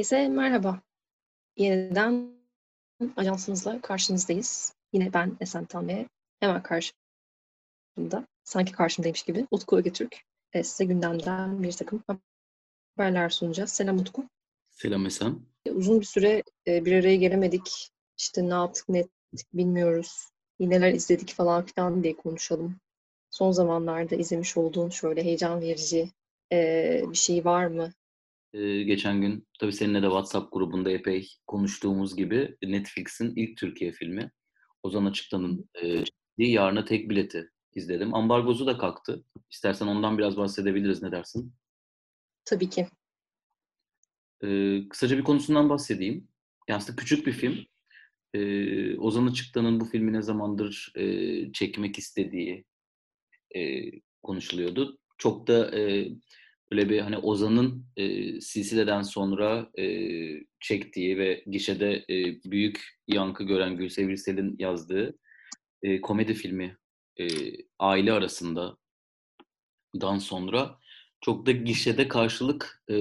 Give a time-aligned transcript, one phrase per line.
[0.00, 0.80] Herkese merhaba.
[1.56, 2.30] Yeniden
[3.16, 4.74] ajansımızla karşınızdayız.
[4.92, 6.08] Yine ben Esen Tan ve
[6.40, 10.22] hemen karşımda, sanki karşımdaymış gibi Utku Ögetürk.
[10.52, 12.04] E, size gündemden bir takım
[12.96, 13.70] haberler sunacağız.
[13.70, 14.28] Selam Utku.
[14.70, 15.38] Selam Esen.
[15.66, 17.90] E, uzun bir süre e, bir araya gelemedik.
[18.18, 20.28] İşte ne yaptık ne ettik bilmiyoruz.
[20.60, 22.76] Neler izledik falan filan diye konuşalım.
[23.30, 26.10] Son zamanlarda izlemiş olduğun şöyle heyecan verici
[26.52, 27.92] e, bir şey var mı?
[28.86, 34.30] Geçen gün tabii seninle de WhatsApp grubunda epey konuştuğumuz gibi Netflix'in ilk Türkiye filmi
[34.82, 36.04] Ozan Açıktan'ın e,
[36.38, 38.14] Yarına Tek Bileti izledim.
[38.14, 39.24] Ambargosu da kalktı.
[39.50, 41.02] İstersen ondan biraz bahsedebiliriz.
[41.02, 41.52] Ne dersin?
[42.44, 42.86] Tabii ki.
[44.44, 46.28] Ee, kısaca bir konusundan bahsedeyim.
[46.68, 47.66] Yani aslında küçük bir film.
[48.34, 52.64] Ee, Ozan Açıktan'ın bu filmi ne zamandır e, çekmek istediği
[53.56, 53.90] e,
[54.22, 54.98] konuşuluyordu.
[55.18, 56.08] Çok da e,
[56.72, 59.84] böyle bir hani Ozan'ın e, Silsile'den sonra e,
[60.60, 65.18] çektiği ve gişede e, büyük yankı gören Gülsev Birsel'in yazdığı
[65.82, 66.76] e, komedi filmi
[67.16, 67.26] e,
[67.78, 68.76] aile arasında
[70.00, 70.78] dan sonra
[71.20, 72.94] çok da gişede karşılık e,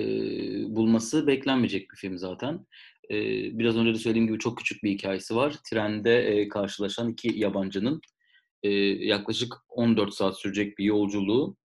[0.76, 2.66] bulması beklenmeyecek bir film zaten.
[3.12, 3.16] E,
[3.60, 5.56] biraz önce de söylediğim gibi çok küçük bir hikayesi var.
[5.70, 8.02] Trende e, karşılaşan iki yabancının
[8.64, 8.70] e,
[9.06, 11.58] yaklaşık 14 saat sürecek bir yolculuğu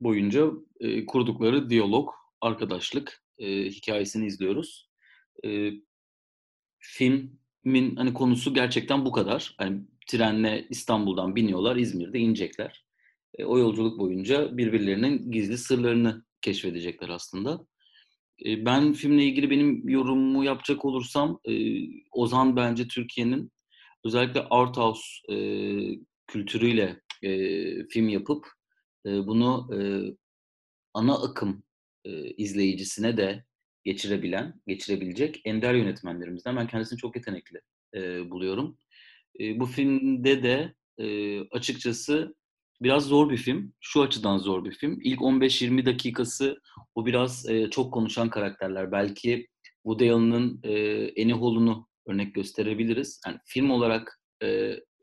[0.00, 0.50] boyunca
[0.80, 4.90] e, kurdukları diyalog, arkadaşlık e, hikayesini izliyoruz.
[5.44, 5.70] E,
[6.78, 9.56] filmin hani konusu gerçekten bu kadar.
[9.60, 12.84] Yani trenle İstanbul'dan biniyorlar, İzmir'de inecekler.
[13.38, 17.66] E, o yolculuk boyunca birbirlerinin gizli sırlarını keşfedecekler aslında.
[18.46, 21.52] E, ben filmle ilgili benim yorumumu yapacak olursam, e,
[22.12, 23.52] Ozan bence Türkiye'nin
[24.04, 25.36] özellikle art house e,
[26.26, 27.30] kültürüyle e,
[27.88, 28.46] film yapıp
[29.04, 29.68] bunu
[30.94, 31.62] ana akım
[32.36, 33.44] izleyicisine de
[33.84, 36.56] geçirebilen, geçirebilecek ender yönetmenlerimizden.
[36.56, 37.60] Ben kendisini çok yetenekli
[38.30, 38.78] buluyorum.
[39.40, 40.74] Bu filmde de
[41.50, 42.34] açıkçası
[42.82, 43.72] biraz zor bir film.
[43.80, 45.00] Şu açıdan zor bir film.
[45.02, 46.60] İlk 15-20 dakikası
[46.94, 48.92] o biraz çok konuşan karakterler.
[48.92, 49.48] Belki
[49.82, 50.72] Woody Allen'ın e,
[51.22, 53.20] Annie Hall'unu örnek gösterebiliriz.
[53.26, 54.20] Yani film olarak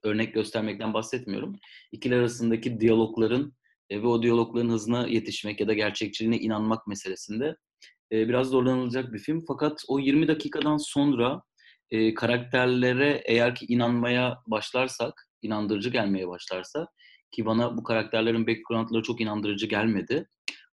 [0.04, 1.56] örnek göstermekten bahsetmiyorum.
[1.92, 3.54] İkili arasındaki diyalogların
[3.92, 7.56] ve o diyalogların hızına yetişmek ya da gerçekçiliğine inanmak meselesinde
[8.12, 9.44] e, biraz zorlanılacak bir film.
[9.48, 11.42] Fakat o 20 dakikadan sonra
[11.92, 16.88] e, karakterlere eğer ki inanmaya başlarsak, inandırıcı gelmeye başlarsa
[17.32, 20.28] ki bana bu karakterlerin backgroundları çok inandırıcı gelmedi.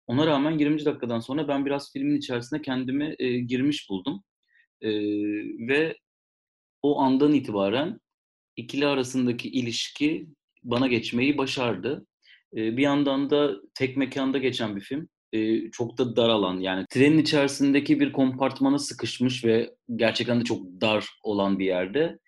[0.07, 0.85] Ona rağmen 20.
[0.85, 4.23] dakikadan sonra ben biraz filmin içerisine kendimi e, girmiş buldum.
[4.81, 4.91] E,
[5.69, 5.97] ve
[6.83, 8.01] o andan itibaren
[8.57, 10.29] ikili arasındaki ilişki
[10.63, 12.07] bana geçmeyi başardı.
[12.53, 15.09] Bir yandan da tek mekanda geçen bir film.
[15.73, 21.07] çok da dar alan yani trenin içerisindeki bir kompartmana sıkışmış ve gerçekten de çok dar
[21.23, 22.19] olan bir yerde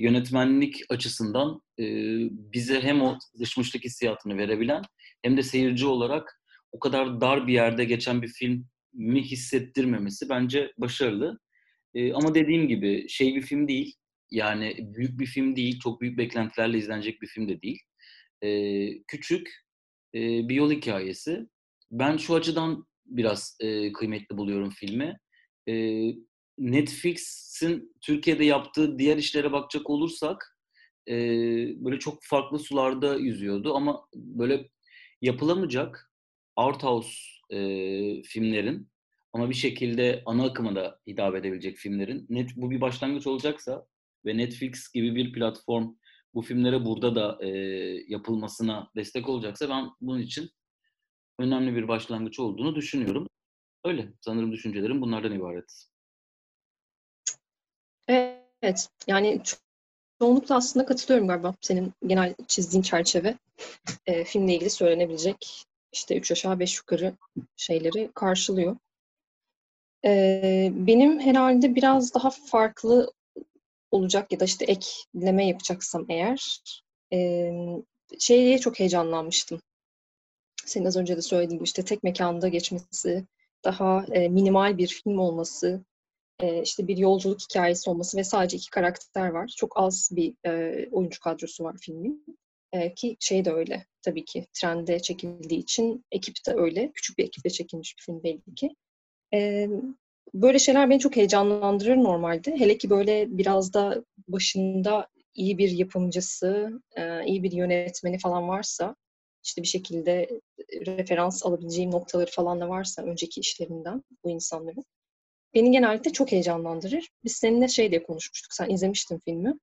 [0.00, 1.60] yönetmenlik açısından
[2.30, 4.82] bize hem o sıkışmışlık hissiyatını verebilen
[5.22, 11.38] hem de seyirci olarak o kadar dar bir yerde geçen bir filmi hissettirmemesi bence başarılı.
[12.14, 13.94] ama dediğim gibi şey bir film değil.
[14.30, 17.80] Yani büyük bir film değil, çok büyük beklentilerle izlenecek bir film de değil.
[18.42, 19.50] Ee, küçük
[20.14, 21.46] e, bir yol hikayesi.
[21.90, 25.18] Ben şu açıdan biraz e, kıymetli buluyorum filmi.
[25.68, 25.74] E,
[26.58, 30.58] Netflix'in Türkiye'de yaptığı diğer işlere bakacak olursak
[31.08, 31.14] e,
[31.84, 34.68] böyle çok farklı sularda yüzüyordu ama böyle
[35.22, 36.12] yapılamayacak
[36.56, 37.18] art house
[37.50, 37.58] e,
[38.22, 38.88] filmlerin
[39.32, 43.86] ama bir şekilde ana akıma da hitap edebilecek filmlerin net bu bir başlangıç olacaksa
[44.26, 45.94] ve Netflix gibi bir platform
[46.34, 47.48] bu filmlere burada da e,
[48.08, 50.50] yapılmasına destek olacaksa ben bunun için
[51.38, 53.28] önemli bir başlangıç olduğunu düşünüyorum.
[53.84, 54.12] Öyle.
[54.20, 55.88] Sanırım düşüncelerim bunlardan ibaret.
[58.08, 58.88] Evet.
[59.06, 59.42] Yani
[60.18, 63.38] çoğunlukla aslında katılıyorum galiba senin genel çizdiğin çerçeve.
[64.06, 67.14] E, filmle ilgili söylenebilecek işte üç aşağı beş yukarı
[67.56, 68.76] şeyleri karşılıyor.
[70.04, 73.12] E, benim herhalde biraz daha farklı
[73.92, 76.60] olacak ya da işte ekleme yapacaksam eğer
[77.12, 77.50] e,
[78.18, 79.60] şeye çok heyecanlanmıştım.
[80.66, 83.26] Senin az önce de söylediğin gibi işte tek mekanda geçmesi,
[83.64, 85.84] daha e, minimal bir film olması,
[86.40, 89.54] e, işte bir yolculuk hikayesi olması ve sadece iki karakter var.
[89.56, 92.24] Çok az bir e, oyuncu kadrosu var filmin.
[92.72, 96.92] E, ki şey de öyle tabii ki trende çekildiği için ekip de öyle.
[96.94, 98.76] Küçük bir ekiple çekilmiş bir film belli ki.
[99.34, 99.68] E,
[100.34, 102.50] böyle şeyler beni çok heyecanlandırır normalde.
[102.60, 108.96] Hele ki böyle biraz da başında iyi bir yapımcısı, e, iyi bir yönetmeni falan varsa,
[109.44, 110.28] işte bir şekilde
[110.86, 114.84] referans alabileceğim noktaları falan da varsa önceki işlerinden bu insanların.
[115.54, 117.08] beni genellikle çok heyecanlandırır.
[117.24, 118.54] Biz seninle şey diye konuşmuştuk.
[118.54, 119.54] Sen izlemiştin filmi.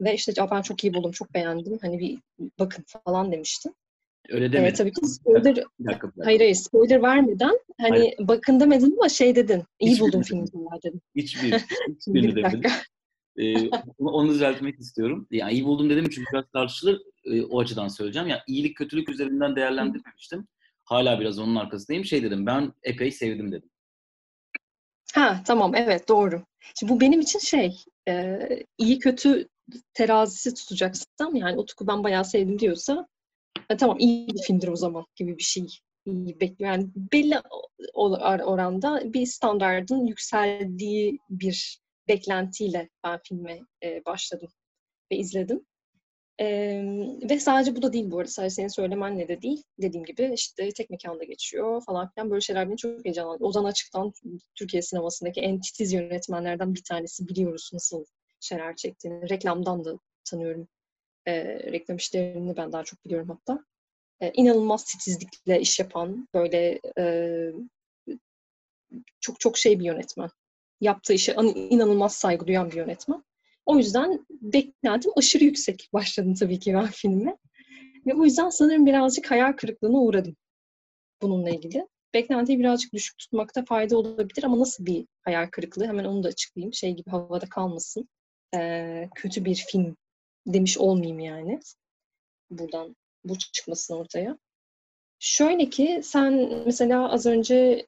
[0.00, 1.78] Ve işte "Aa, ben çok iyi buldum, çok beğendim.
[1.82, 2.18] Hani bir
[2.58, 3.76] bakın falan demiştin.
[4.28, 4.74] Öyle demedim.
[4.74, 6.10] tabii ki spoiler, Bir dakika, bir dakika.
[6.24, 9.62] hayır hayır spoiler vermeden hani bakın demedin ama şey dedin.
[9.80, 10.46] İyi buldum demedim.
[10.52, 11.00] filmi ya dedin.
[11.16, 11.52] Hiçbir,
[11.88, 12.62] hiçbirini bir demedim.
[13.36, 15.26] Ee, onu- onu düzeltmek istiyorum.
[15.30, 17.00] Yani iyi buldum dedim çünkü biraz tartışılır.
[17.24, 18.28] Ee, o açıdan söyleyeceğim.
[18.28, 20.48] Yani iyilik kötülük üzerinden değerlendirmemiştim.
[20.84, 22.04] Hala biraz onun arkasındayım.
[22.04, 23.70] Şey dedim ben epey sevdim dedim.
[25.14, 26.42] Ha tamam evet doğru.
[26.80, 27.76] Şimdi bu benim için şey
[28.08, 28.38] e,
[28.78, 29.48] iyi kötü
[29.94, 33.06] terazisi tutacaksam yani Utku ben bayağı sevdim diyorsa
[33.70, 35.66] e, tamam iyi bir filmdir o zaman gibi bir şey
[36.06, 36.70] bekliyor.
[36.72, 37.40] Yani belli
[37.94, 44.48] oranda bir standardın yükseldiği bir beklentiyle ben filme e, başladım
[45.12, 45.66] ve izledim.
[46.40, 46.46] E,
[47.30, 48.30] ve sadece bu da değil bu arada.
[48.30, 49.62] Sadece senin söylemenle de değil.
[49.78, 52.30] Dediğim gibi işte tek mekanda geçiyor falan filan.
[52.30, 53.48] Böyle şeyler beni çok heyecanlandırıyor.
[53.48, 54.12] Ozan Açık'tan
[54.54, 57.28] Türkiye sinemasındaki en titiz yönetmenlerden bir tanesi.
[57.28, 58.04] Biliyoruz nasıl
[58.40, 59.30] şeyler çektiğini.
[59.30, 60.68] Reklamdan da tanıyorum.
[61.26, 63.64] E, reklam işlerini ben daha çok biliyorum hatta.
[64.20, 67.04] E, inanılmaz titizlikle iş yapan, böyle e,
[69.20, 70.30] çok çok şey bir yönetmen.
[70.80, 73.24] Yaptığı işe an- inanılmaz saygı duyan bir yönetmen.
[73.66, 77.36] O yüzden beklentim aşırı yüksek başladım tabii ki ben filme.
[78.06, 80.36] Ve o yüzden sanırım birazcık hayal kırıklığına uğradım
[81.22, 81.86] bununla ilgili.
[82.14, 85.86] Beklentiyi birazcık düşük tutmakta fayda olabilir ama nasıl bir hayal kırıklığı?
[85.86, 86.72] Hemen onu da açıklayayım.
[86.74, 88.08] Şey gibi havada kalmasın.
[88.54, 89.96] Ee, kötü bir film
[90.46, 91.60] demiş olmayayım yani.
[92.50, 94.38] Buradan bu çıkmasın ortaya.
[95.18, 97.86] Şöyle ki sen mesela az önce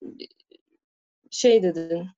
[1.30, 2.08] şey dedin.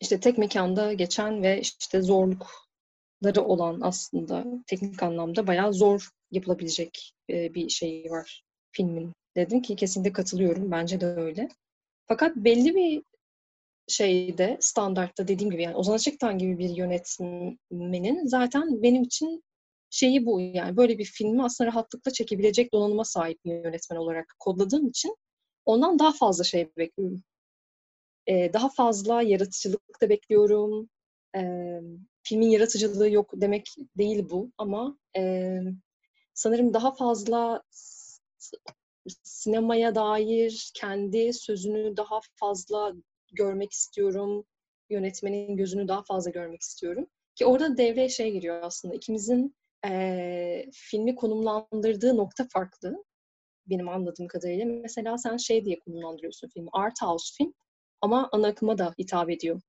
[0.00, 7.54] İşte tek mekanda geçen ve işte zorlukları olan aslında teknik anlamda bayağı zor yapılabilecek e,
[7.54, 9.12] bir şey var filmin.
[9.36, 10.70] Dedin ki kesinlikle katılıyorum.
[10.70, 11.48] Bence de öyle.
[12.06, 13.02] Fakat belli bir
[13.88, 19.44] şeyde, standartta dediğim gibi yani Ozan Açıktan gibi bir yönetmenin zaten benim için
[19.90, 24.88] şeyi bu yani böyle bir filmi aslında rahatlıkla çekebilecek donanıma sahip bir yönetmen olarak kodladığım
[24.88, 25.16] için
[25.66, 27.22] ondan daha fazla şey bekliyorum.
[28.26, 30.88] Ee, daha fazla yaratıcılık da bekliyorum.
[31.36, 31.80] Ee,
[32.22, 35.58] filmin yaratıcılığı yok demek değil bu ama e,
[36.34, 37.62] sanırım daha fazla
[39.22, 42.92] sinemaya dair kendi sözünü daha fazla
[43.32, 44.44] görmek istiyorum.
[44.90, 47.06] Yönetmenin gözünü daha fazla görmek istiyorum.
[47.36, 48.94] Ki orada devreye şey giriyor aslında.
[48.94, 53.04] İkimizin eee, filmi konumlandırdığı nokta farklı.
[53.66, 54.66] Benim anladığım kadarıyla.
[54.66, 56.68] Mesela sen şey diye konumlandırıyorsun filmi.
[56.72, 57.54] Art house film
[58.00, 59.60] ama ana akıma da hitap ediyor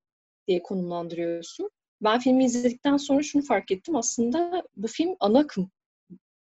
[0.48, 1.70] diye konumlandırıyorsun.
[2.02, 3.96] Ben filmi izledikten sonra şunu fark ettim.
[3.96, 5.70] Aslında bu film ana akım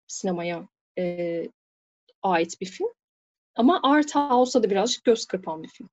[0.08, 0.68] sinemaya
[0.98, 1.50] eee,
[2.22, 2.88] ait bir film.
[3.56, 5.90] Ama art house'a da birazcık göz kırpan bir film.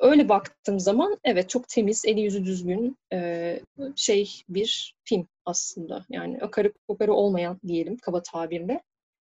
[0.00, 3.60] Öyle baktığım zaman evet çok temiz, eli yüzü düzgün e,
[3.96, 6.06] şey bir film aslında.
[6.10, 8.82] Yani akarı kokarı olmayan diyelim kaba tabirle.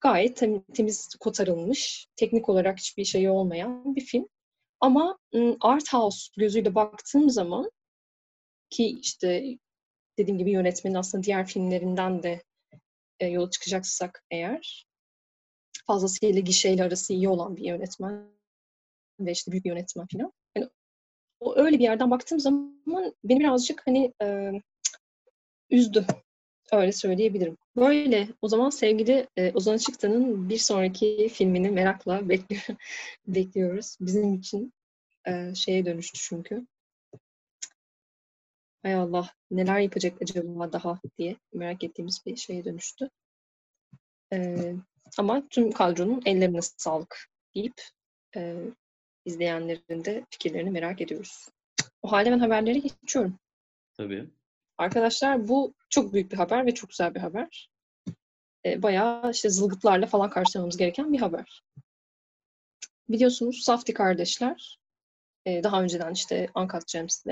[0.01, 4.27] Gayet tem- temiz kotarılmış, teknik olarak hiçbir şeyi olmayan bir film.
[4.79, 5.17] Ama
[5.61, 7.71] art house gözüyle baktığım zaman
[8.69, 9.57] ki işte
[10.17, 12.43] dediğim gibi yönetmenin aslında diğer filmlerinden de
[13.19, 14.87] e, yola çıkacaksak eğer
[15.87, 18.29] fazlasıyla gişeyle arası iyi olan bir yönetmen
[19.19, 20.31] ve işte büyük bir yönetmen falan.
[21.55, 24.51] Öyle bir yerden baktığım zaman beni birazcık hani e,
[25.69, 26.05] üzdü.
[26.71, 27.57] Öyle söyleyebilirim.
[27.75, 32.63] Böyle o zaman sevgili e, Ozan Işıktan'ın bir sonraki filmini merakla bekliyor,
[33.27, 33.97] bekliyoruz.
[34.01, 34.73] Bizim için
[35.27, 36.67] e, şeye dönüştü çünkü.
[38.83, 43.09] Hay Allah neler yapacak acaba daha diye merak ettiğimiz bir şeye dönüştü.
[44.33, 44.55] E,
[45.17, 47.81] ama tüm kadronun ellerine sağlık deyip
[48.35, 48.55] e,
[49.29, 51.49] izleyenlerin de fikirlerini merak ediyoruz.
[52.01, 53.39] O halde ben haberlere geçiyorum.
[53.97, 54.29] Tabii.
[54.77, 57.69] Arkadaşlar bu çok büyük bir haber ve çok güzel bir haber.
[58.65, 61.63] E, bayağı işte zılgıtlarla falan karşılamamız gereken bir haber.
[63.09, 64.79] Biliyorsunuz Safdie kardeşler
[65.45, 67.27] e, daha önceden işte Uncut Gems'le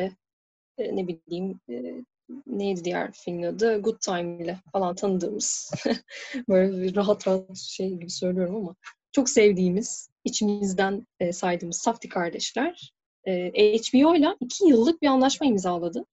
[0.78, 2.04] e, ne bileyim e,
[2.48, 5.72] neydi diğer filmin adı Good Time ile falan tanıdığımız
[6.50, 8.76] böyle bir rahat rahat şey gibi söylüyorum ama
[9.12, 12.94] çok sevdiğimiz içimizden e, saydığımız Safdie kardeşler
[13.28, 16.06] e, HBO ile iki yıllık bir anlaşma imzaladı.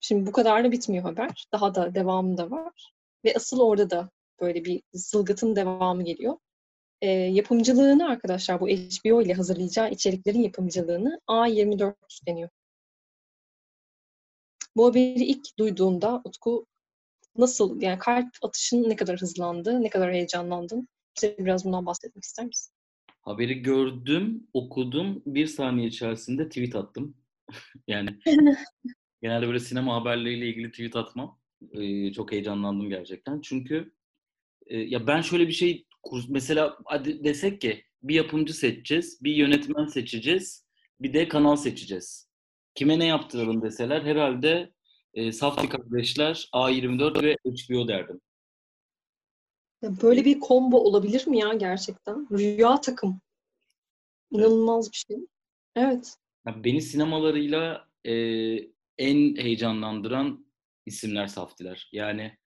[0.00, 1.46] Şimdi bu kadarla bitmiyor haber.
[1.52, 2.92] Daha da devamı da var.
[3.24, 4.10] Ve asıl orada da
[4.40, 6.38] böyle bir zılgıtın devamı geliyor.
[7.02, 12.48] E, yapımcılığını arkadaşlar bu HBO ile hazırlayacağı içeriklerin yapımcılığını A24 üstleniyor.
[14.76, 16.66] Bu haberi ilk duyduğunda Utku
[17.36, 20.88] nasıl yani kalp atışın ne kadar hızlandı, ne kadar heyecanlandın?
[21.16, 22.75] Bize biraz bundan bahsetmek ister misin?
[23.26, 25.22] Haberi gördüm, okudum.
[25.26, 27.16] Bir saniye içerisinde tweet attım.
[27.88, 28.18] yani
[29.22, 31.38] genelde böyle sinema haberleriyle ilgili tweet atmam.
[31.72, 33.40] Ee, çok heyecanlandım gerçekten.
[33.40, 33.92] Çünkü
[34.66, 35.86] e, ya ben şöyle bir şey
[36.28, 40.66] mesela hadi desek ki bir yapımcı seçeceğiz, bir yönetmen seçeceğiz,
[41.00, 42.30] bir de kanal seçeceğiz.
[42.74, 44.72] Kime ne yaptıralım deseler herhalde
[45.14, 48.20] e, Safti Kardeşler, A24 ve HBO derdim.
[49.82, 52.28] Böyle bir combo olabilir mi ya gerçekten?
[52.30, 53.20] Rüya takım.
[54.30, 55.16] İnanılmaz bir şey.
[55.76, 56.16] Evet.
[56.46, 58.12] Ya beni sinemalarıyla e,
[58.98, 60.46] en heyecanlandıran
[60.86, 61.88] isimler Saftiler.
[61.92, 62.36] Yani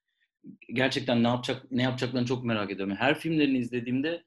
[0.72, 2.96] gerçekten ne yapacak ne yapacaklarını çok merak ediyorum.
[2.96, 4.24] Her filmlerini izlediğimde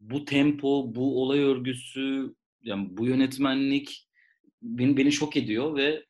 [0.00, 4.08] bu tempo, bu olay örgüsü, yani bu yönetmenlik
[4.62, 6.06] beni beni şok ediyor ve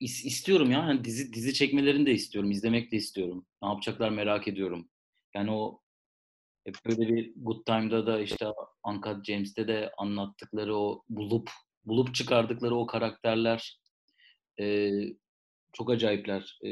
[0.00, 0.78] is, istiyorum ya.
[0.78, 3.46] Yani dizi dizi çekmelerini de istiyorum, izlemek de istiyorum.
[3.62, 4.88] Ne yapacaklar merak ediyorum.
[5.36, 5.80] Yani o
[6.64, 8.46] hep böyle bir Good Time'da da işte
[8.84, 11.50] Uncut James'te de anlattıkları o bulup
[11.84, 13.80] bulup çıkardıkları o karakterler
[14.60, 14.90] e,
[15.72, 16.58] çok acayipler.
[16.64, 16.70] E,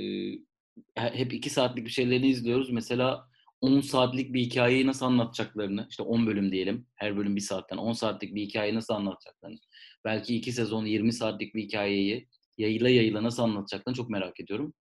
[0.95, 2.71] hep iki saatlik bir şeylerini izliyoruz.
[2.71, 3.29] Mesela
[3.61, 7.93] 10 saatlik bir hikayeyi nasıl anlatacaklarını, işte 10 bölüm diyelim, her bölüm bir saatten 10
[7.93, 9.59] saatlik bir hikayeyi nasıl anlatacaklarını,
[10.05, 12.29] belki iki sezon 20 saatlik bir hikayeyi
[12.59, 14.75] yayıla yayıla nasıl anlatacaklarını çok merak ediyorum.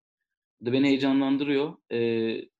[0.60, 1.76] Bu da beni heyecanlandırıyor.
[1.92, 2.51] Ee,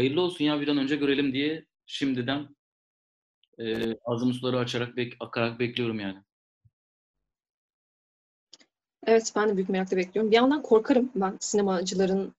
[0.00, 2.56] hayırlı olsun ya bir an önce görelim diye şimdiden
[3.58, 6.18] e, ağzımı suları açarak, bek akarak bekliyorum yani.
[9.06, 10.30] Evet ben de büyük merakla bekliyorum.
[10.30, 12.34] Bir yandan korkarım ben sinemacıların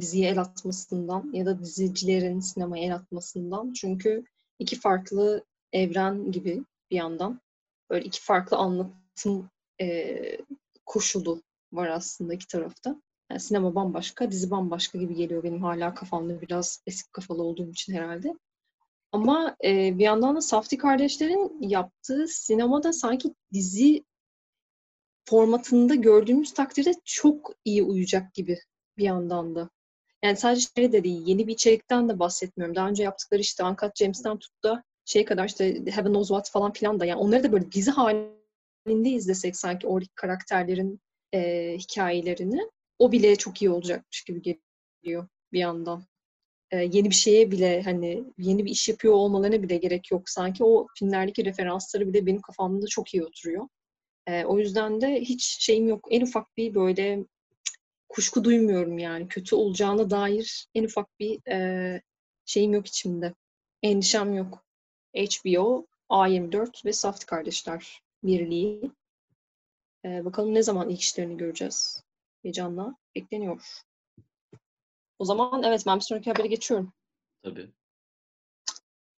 [0.00, 3.72] diziye el atmasından ya da dizicilerin sinemaya el atmasından.
[3.72, 4.24] Çünkü
[4.58, 7.40] iki farklı evren gibi bir yandan.
[7.90, 10.38] Böyle iki farklı anlatım e,
[10.86, 13.02] koşulu var aslında iki tarafta.
[13.30, 17.92] Yani sinema bambaşka, dizi bambaşka gibi geliyor benim hala kafamda biraz eski kafalı olduğum için
[17.92, 18.34] herhalde.
[19.12, 24.04] Ama e, bir yandan da Safti kardeşlerin yaptığı sinemada sanki dizi
[25.24, 28.58] formatında gördüğümüz takdirde çok iyi uyacak gibi
[28.98, 29.70] bir yandan da.
[30.24, 32.76] Yani sadece şey de değil, yeni bir içerikten de bahsetmiyorum.
[32.76, 36.72] Daha önce yaptıkları işte Uncut James'ten tut da şey kadar işte Heaven Knows What falan
[36.72, 41.00] filan da yani onları da böyle dizi halinde izlesek sanki oradaki karakterlerin
[41.34, 42.60] e, hikayelerini
[42.98, 44.42] o bile çok iyi olacakmış gibi
[45.02, 46.04] geliyor bir yandan.
[46.70, 50.28] E, yeni bir şeye bile hani yeni bir iş yapıyor olmalarına bile gerek yok.
[50.30, 53.68] Sanki o filmlerdeki referansları bile benim kafamda çok iyi oturuyor.
[54.26, 56.06] E, o yüzden de hiç şeyim yok.
[56.10, 57.24] En ufak bir böyle
[58.08, 59.28] kuşku duymuyorum yani.
[59.28, 62.02] Kötü olacağına dair en ufak bir e,
[62.46, 63.34] şeyim yok içimde.
[63.82, 64.64] Endişem yok.
[65.14, 68.90] HBO, A24 ve Saft Kardeşler Birliği.
[70.04, 72.07] E, bakalım ne zaman ilk işlerini göreceğiz.
[72.42, 73.82] Heyecanla bekleniyor.
[75.18, 76.92] O zaman evet ben bir sonraki habere geçiyorum.
[77.42, 77.72] Tabii.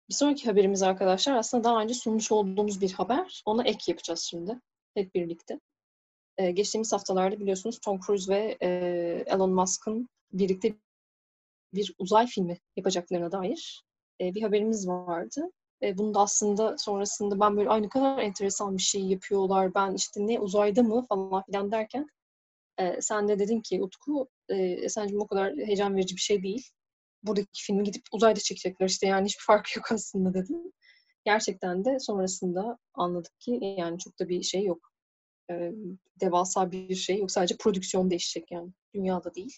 [0.10, 3.44] Bir sonraki haberimiz arkadaşlar aslında daha önce sunmuş olduğumuz bir haber.
[3.46, 4.60] Ona ek yapacağız şimdi
[4.94, 5.60] hep birlikte.
[6.38, 8.68] Ee, geçtiğimiz haftalarda biliyorsunuz Tom Cruise ve e,
[9.28, 10.76] Elon Musk'ın birlikte
[11.74, 13.84] bir uzay filmi yapacaklarına dair
[14.22, 15.52] e, bir haberimiz vardı.
[15.82, 19.74] E, bunu da aslında sonrasında ben böyle aynı kadar enteresan bir şey yapıyorlar.
[19.76, 22.10] Ben işte ne uzayda mı falan filan derken
[22.80, 26.70] e, sen de dedin ki Utku e, sence o kadar heyecan verici bir şey değil.
[27.24, 30.72] Buradaki filmi gidip uzayda çekecekler işte yani hiçbir farkı yok aslında dedim.
[31.26, 34.94] Gerçekten de sonrasında anladık ki yani çok da bir şey yok.
[35.52, 35.72] E,
[36.22, 37.32] devasa bir şey yok.
[37.32, 38.72] Sadece prodüksiyon değişecek yani.
[38.94, 39.58] Dünyada değil.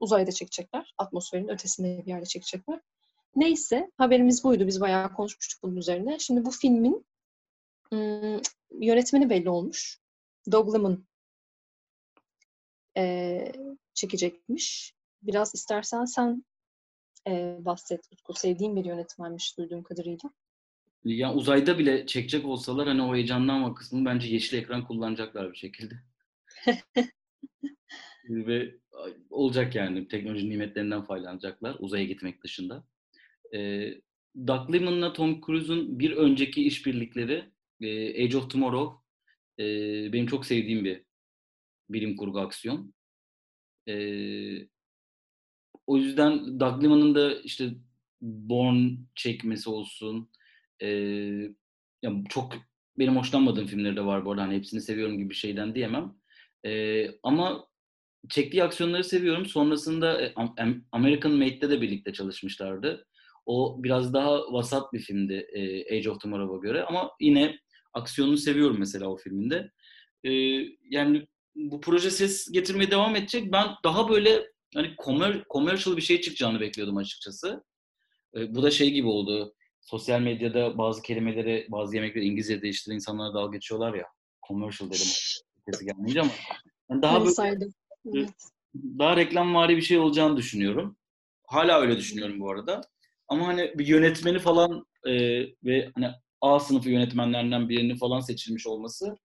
[0.00, 0.94] Uzayda çekecekler.
[0.98, 2.80] Atmosferin ötesinde bir yerde çekecekler.
[3.36, 4.66] Neyse haberimiz buydu.
[4.66, 6.18] Biz bayağı konuşmuştuk bunun üzerine.
[6.18, 7.06] Şimdi bu filmin
[7.92, 8.40] ım,
[8.80, 9.98] yönetmeni belli olmuş.
[10.52, 11.06] Doug Liman
[12.96, 13.52] e,
[13.94, 14.94] çekecekmiş.
[15.22, 16.44] Biraz istersen sen
[17.28, 18.34] e, bahset Utku.
[18.34, 20.30] Sevdiğim bir yönetmenmiş duyduğum kadarıyla.
[21.04, 25.94] Ya uzayda bile çekecek olsalar hani o heyecanlanma kısmını bence yeşil ekran kullanacaklar bir şekilde.
[28.28, 28.74] Ve
[29.30, 32.84] olacak yani teknoloji nimetlerinden faydalanacaklar uzaya gitmek dışında.
[33.54, 33.90] E,
[34.46, 37.44] Doug Liman'la Tom Cruise'un bir önceki işbirlikleri
[37.80, 39.04] e, Age of Tomorrow
[39.58, 39.66] e,
[40.12, 41.04] benim çok sevdiğim bir
[41.90, 42.94] bilim kurgu aksiyon.
[43.88, 43.94] E,
[45.86, 46.82] o yüzden Doug
[47.14, 47.70] da işte
[48.20, 50.30] Born çekmesi olsun.
[50.82, 50.88] E,
[52.02, 52.52] yani çok
[52.98, 54.42] benim hoşlanmadığım filmleri de var bu arada.
[54.42, 56.14] Hani hepsini seviyorum gibi bir şeyden diyemem.
[56.66, 57.66] E, ama
[58.28, 59.46] çektiği aksiyonları seviyorum.
[59.46, 60.32] Sonrasında
[60.92, 63.06] American Made'de de birlikte çalışmışlardı.
[63.46, 65.46] O biraz daha vasat bir filmdi
[65.92, 67.58] Age of Tomorrow'a göre ama yine
[67.92, 69.70] aksiyonunu seviyorum mesela o filminde.
[70.24, 70.30] E,
[70.90, 73.52] yani bu proje ses getirmeye devam edecek.
[73.52, 74.94] Ben daha böyle hani
[75.52, 77.64] commercial bir şey çıkacağını bekliyordum açıkçası.
[78.36, 79.54] E, bu da şey gibi oldu.
[79.80, 84.06] sosyal medyada bazı kelimeleri, bazı yemekleri İngilizce değiştiren insanlara dalga geçiyorlar ya.
[84.48, 85.06] Commercial dedim.
[85.68, 86.30] Sesi gelmeyince ama
[86.90, 87.74] yani daha böyle saydım.
[88.14, 88.30] Evet.
[88.74, 90.96] daha reklamvari bir şey olacağını düşünüyorum.
[91.46, 92.80] Hala öyle düşünüyorum bu arada.
[93.28, 95.12] Ama hani bir yönetmeni falan e,
[95.64, 99.16] ve hani A sınıfı yönetmenlerinden birinin falan seçilmiş olması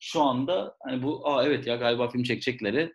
[0.00, 2.92] şu anda hani bu Aa evet ya galiba film çekecekleri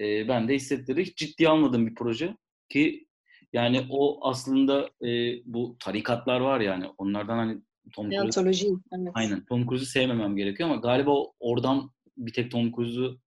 [0.00, 1.02] e, ben de hissettirdi.
[1.02, 2.36] Hiç ciddiye almadığım bir proje
[2.68, 3.06] ki
[3.52, 5.08] yani o aslında e,
[5.44, 7.58] bu tarikatlar var yani onlardan hani
[7.94, 8.66] Tom Cruise.
[8.92, 9.08] Evet.
[9.14, 9.44] Aynen.
[9.44, 13.18] Tom Cruise'u sevmemem gerekiyor ama galiba oradan bir tek Tom Cruise'u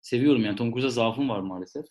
[0.00, 0.44] seviyorum.
[0.44, 1.86] Yani Tom Cruise'a zaafım var maalesef.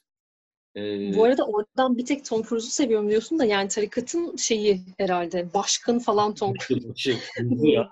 [0.75, 5.53] Ee, Bu arada oradan bir tek Tom Cruise'u seviyorum diyorsun da yani tarikatın şeyi herhalde
[5.53, 6.89] başkan falan Tom Cruise.
[6.89, 7.89] başı, bu ya.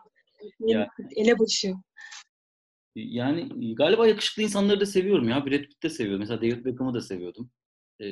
[0.59, 0.87] Ya.
[1.15, 1.73] Elebaşı.
[2.95, 5.45] Yani galiba yakışıklı insanları da seviyorum ya.
[5.45, 6.19] Brad Pitt de seviyorum.
[6.19, 7.51] Mesela David Beckham'ı da seviyordum.
[7.99, 8.05] Ee,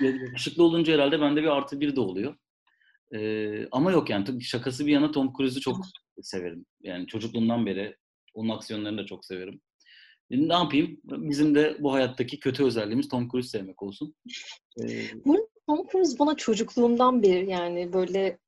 [0.00, 2.36] yakışıklı olunca herhalde bende bir artı bir de oluyor.
[3.14, 5.76] Ee, ama yok yani şakası bir yana Tom Cruise'u çok
[6.22, 6.66] severim.
[6.82, 7.96] Yani çocukluğumdan beri
[8.34, 9.60] onun aksiyonlarını da çok severim.
[10.30, 11.00] Ne yapayım?
[11.04, 14.14] Bizim de bu hayattaki kötü özelliğimiz Tom Cruise sevmek olsun.
[14.82, 15.08] Ee,
[15.66, 18.38] Tom Cruise bana çocukluğumdan beri yani böyle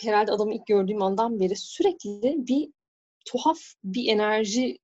[0.00, 2.68] herhalde adamı ilk gördüğüm andan beri sürekli bir
[3.32, 4.78] tuhaf bir enerji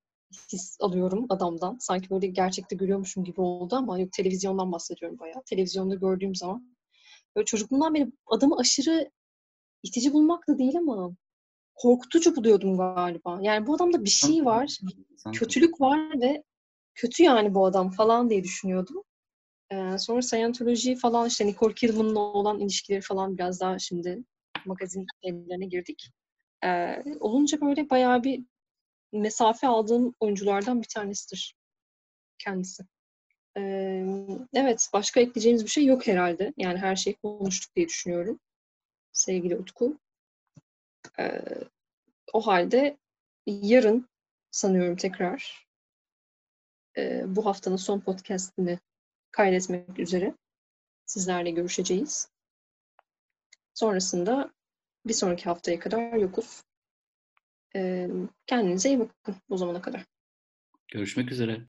[0.53, 1.77] his alıyorum adamdan.
[1.81, 5.43] Sanki böyle gerçekte görüyormuşum gibi oldu ama yok televizyondan bahsediyorum bayağı.
[5.47, 6.77] Televizyonda gördüğüm zaman
[7.37, 9.11] böyle çocukluğumdan beri adamı aşırı
[9.83, 11.17] itici bulmak da değil ama
[11.75, 13.39] korkutucu buluyordum galiba.
[13.43, 14.79] Yani bu adamda bir şey var,
[15.17, 16.43] Sen- kötülük var ve
[16.95, 19.03] kötü yani bu adam falan diye düşünüyordum.
[19.73, 24.25] Ee, sonra Scientology falan işte Nicole Kidman'la olan ilişkileri falan biraz daha şimdi
[24.67, 26.11] magazin şeylerine girdik.
[26.65, 28.45] Ee, olunca böyle bayağı bir
[29.13, 31.57] mesafe aldığım oyunculardan bir tanesidir
[32.39, 32.85] kendisi.
[33.57, 34.07] Ee,
[34.55, 36.53] evet, başka ekleyeceğimiz bir şey yok herhalde.
[36.57, 38.41] Yani her şeyi konuştuk diye düşünüyorum.
[39.13, 39.99] Sevgili Utku.
[41.19, 41.43] Ee,
[42.33, 42.99] o halde
[43.47, 44.09] yarın
[44.51, 45.67] sanıyorum tekrar
[46.97, 48.79] e, bu haftanın son podcastini
[49.31, 50.35] kaydetmek üzere
[51.07, 52.29] sizlerle görüşeceğiz.
[53.75, 54.55] Sonrasında
[55.07, 56.63] bir sonraki haftaya kadar yokuz.
[58.47, 60.05] Kendinize iyi bakın o zamana kadar.
[60.89, 61.61] Görüşmek üzere.